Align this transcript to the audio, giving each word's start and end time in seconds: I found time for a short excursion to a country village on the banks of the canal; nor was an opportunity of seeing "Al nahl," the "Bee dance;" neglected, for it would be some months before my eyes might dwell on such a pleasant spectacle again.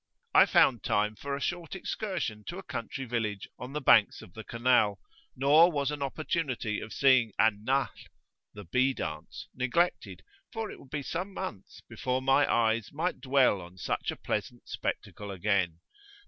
I 0.33 0.47
found 0.47 0.81
time 0.81 1.15
for 1.15 1.35
a 1.35 1.39
short 1.39 1.75
excursion 1.75 2.43
to 2.45 2.57
a 2.57 2.63
country 2.63 3.05
village 3.05 3.47
on 3.59 3.71
the 3.73 3.79
banks 3.81 4.23
of 4.23 4.33
the 4.33 4.43
canal; 4.43 4.97
nor 5.35 5.71
was 5.71 5.91
an 5.91 6.01
opportunity 6.01 6.79
of 6.79 6.91
seeing 6.91 7.33
"Al 7.37 7.51
nahl," 7.51 7.91
the 8.51 8.63
"Bee 8.63 8.95
dance;" 8.95 9.47
neglected, 9.53 10.23
for 10.51 10.71
it 10.71 10.79
would 10.79 10.89
be 10.89 11.03
some 11.03 11.31
months 11.35 11.81
before 11.87 12.19
my 12.19 12.51
eyes 12.51 12.91
might 12.91 13.21
dwell 13.21 13.61
on 13.61 13.77
such 13.77 14.09
a 14.09 14.15
pleasant 14.15 14.67
spectacle 14.67 15.29
again. 15.29 15.81